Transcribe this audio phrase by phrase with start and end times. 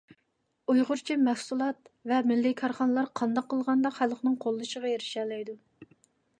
[0.73, 5.59] ئۇيغۇرچە مەھسۇلات ۋە مىللىي كارخانىلار قانداق قىلغاندا خەلقنىڭ قوللىشىغا ئېرىشەلەيدۇ؟